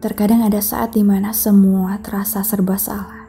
Terkadang 0.00 0.40
ada 0.40 0.64
saat 0.64 0.96
di 0.96 1.04
mana 1.04 1.28
semua 1.36 2.00
terasa 2.00 2.40
serba 2.40 2.80
salah. 2.80 3.28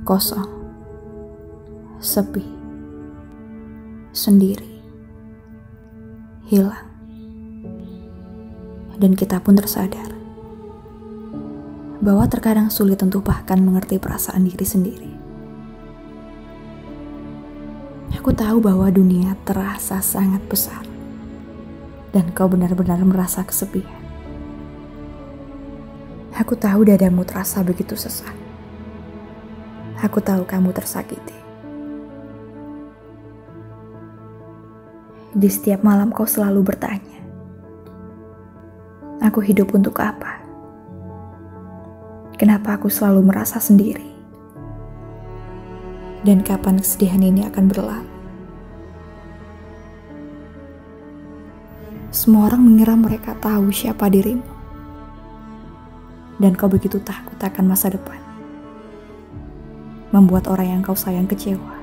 Kosong. 0.00 0.48
Sepi. 2.00 2.40
Sendiri. 4.16 4.80
Hilang. 6.48 6.88
Dan 8.96 9.12
kita 9.12 9.44
pun 9.44 9.60
tersadar 9.60 10.08
bahwa 12.00 12.24
terkadang 12.32 12.72
sulit 12.72 13.04
untuk 13.04 13.28
bahkan 13.28 13.60
mengerti 13.60 14.00
perasaan 14.00 14.48
diri 14.48 14.64
sendiri. 14.64 15.12
Aku 18.16 18.32
tahu 18.32 18.64
bahwa 18.64 18.88
dunia 18.88 19.36
terasa 19.44 20.00
sangat 20.00 20.40
besar 20.48 20.88
dan 22.12 22.32
kau 22.32 22.48
benar-benar 22.48 23.00
merasa 23.04 23.44
kesepian. 23.44 23.97
Aku 26.38 26.54
tahu 26.54 26.86
dadamu 26.86 27.26
terasa 27.26 27.66
begitu 27.66 27.98
sesak. 27.98 28.30
Aku 29.98 30.22
tahu 30.22 30.46
kamu 30.46 30.70
tersakiti. 30.70 31.34
Di 35.34 35.50
setiap 35.50 35.82
malam 35.82 36.14
kau 36.14 36.30
selalu 36.30 36.62
bertanya, 36.62 37.18
"Aku 39.18 39.42
hidup 39.42 39.74
untuk 39.74 39.98
apa? 39.98 40.38
Kenapa 42.38 42.78
aku 42.78 42.86
selalu 42.86 43.34
merasa 43.34 43.58
sendiri? 43.58 44.06
Dan 46.22 46.46
kapan 46.46 46.78
kesedihan 46.78 47.18
ini 47.18 47.50
akan 47.50 47.66
berlalu?" 47.66 48.14
Semua 52.14 52.46
orang 52.46 52.62
mengira 52.62 52.94
mereka 52.94 53.34
tahu 53.42 53.74
siapa 53.74 54.06
dirimu 54.06 54.57
dan 56.38 56.54
kau 56.54 56.70
begitu 56.70 57.02
takut 57.02 57.36
akan 57.38 57.70
masa 57.70 57.90
depan. 57.90 58.18
Membuat 60.14 60.48
orang 60.48 60.78
yang 60.78 60.82
kau 60.86 60.96
sayang 60.96 61.28
kecewa 61.28 61.76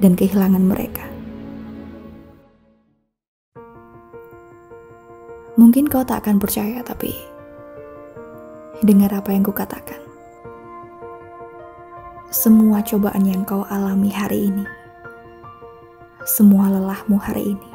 dan 0.00 0.16
kehilangan 0.16 0.64
mereka. 0.64 1.04
Mungkin 5.56 5.88
kau 5.88 6.04
tak 6.04 6.24
akan 6.24 6.36
percaya, 6.36 6.84
tapi 6.84 7.16
dengar 8.84 9.08
apa 9.12 9.32
yang 9.32 9.40
kukatakan. 9.40 10.00
Semua 12.28 12.84
cobaan 12.84 13.24
yang 13.24 13.46
kau 13.48 13.64
alami 13.64 14.12
hari 14.12 14.52
ini, 14.52 14.66
semua 16.28 16.68
lelahmu 16.68 17.16
hari 17.16 17.56
ini, 17.56 17.70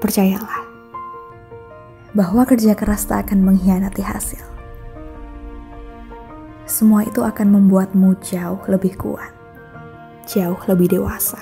percayalah, 0.00 0.64
bahwa 2.18 2.42
kerja 2.42 2.74
keras 2.74 3.06
tak 3.06 3.30
akan 3.30 3.46
mengkhianati 3.46 4.02
hasil. 4.02 4.42
Semua 6.66 7.06
itu 7.06 7.22
akan 7.22 7.54
membuatmu 7.54 8.18
jauh 8.18 8.58
lebih 8.66 8.98
kuat, 8.98 9.30
jauh 10.26 10.58
lebih 10.66 10.98
dewasa, 10.98 11.38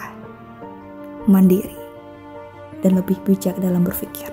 mandiri, 1.25 1.81
dan 2.85 3.01
lebih 3.01 3.17
bijak 3.25 3.57
dalam 3.57 3.89
berpikir. 3.89 4.29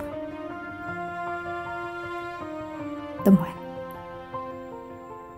Teman, 3.23 3.55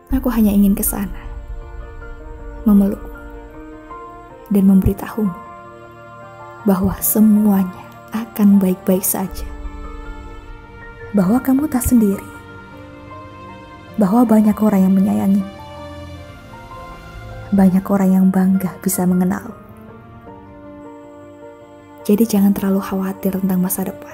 aku 0.09 0.27
hanya 0.33 0.49
ingin 0.49 0.73
ke 0.73 0.81
sana, 0.81 1.21
memeluk, 2.65 3.13
dan 4.49 4.65
memberitahumu 4.65 5.37
bahwa 6.65 6.97
semuanya 6.97 7.85
akan 8.09 8.57
baik-baik 8.57 9.05
saja 9.05 9.54
bahwa 11.15 11.39
kamu 11.39 11.71
tak 11.71 11.79
sendiri, 11.79 12.27
bahwa 13.95 14.27
banyak 14.27 14.57
orang 14.59 14.83
yang 14.83 14.93
menyayangi, 14.99 15.45
banyak 17.55 17.85
orang 17.87 18.09
yang 18.11 18.25
bangga 18.27 18.75
bisa 18.83 19.07
mengenal. 19.07 19.55
Jadi 22.03 22.27
jangan 22.27 22.51
terlalu 22.51 22.83
khawatir 22.83 23.39
tentang 23.39 23.63
masa 23.63 23.87
depan. 23.87 24.13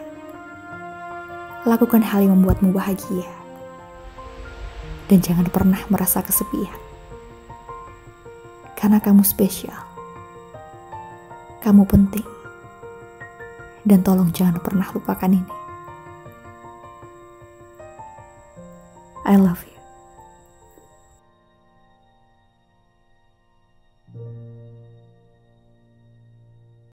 Lakukan 1.65 2.05
hal 2.05 2.21
yang 2.21 2.37
membuatmu 2.37 2.69
bahagia. 2.69 3.27
Dan 5.09 5.25
jangan 5.25 5.49
pernah 5.49 5.81
merasa 5.89 6.21
kesepian. 6.23 6.77
Karena 8.77 9.01
kamu 9.01 9.25
spesial. 9.25 9.75
Kamu 11.65 11.83
penting. 11.83 12.23
Dan 13.83 14.05
tolong 14.05 14.31
jangan 14.31 14.61
pernah 14.63 14.87
lupakan 14.95 15.27
ini. 15.27 15.60
I 19.25 19.35
love 19.35 19.63
you. 19.65 19.80